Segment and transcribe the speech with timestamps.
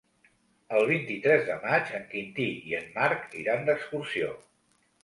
[0.77, 4.35] El vint-i-tres de maig en Quintí i en Marc iran d'excursió.